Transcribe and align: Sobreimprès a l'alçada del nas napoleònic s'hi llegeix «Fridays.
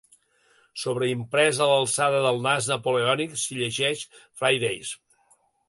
Sobreimprès 0.83 1.59
a 1.65 1.67
l'alçada 1.73 2.23
del 2.25 2.41
nas 2.47 2.71
napoleònic 2.73 3.37
s'hi 3.43 3.61
llegeix 3.61 4.05
«Fridays. 4.23 4.99